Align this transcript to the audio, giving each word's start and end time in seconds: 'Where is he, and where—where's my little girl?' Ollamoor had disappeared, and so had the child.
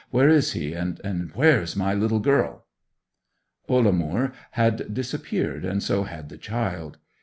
'Where 0.09 0.29
is 0.29 0.53
he, 0.53 0.73
and 0.73 0.97
where—where's 1.03 1.75
my 1.75 1.93
little 1.93 2.17
girl?' 2.19 2.65
Ollamoor 3.69 4.33
had 4.53 4.91
disappeared, 4.95 5.63
and 5.63 5.83
so 5.83 6.05
had 6.05 6.29
the 6.29 6.39
child. 6.39 6.97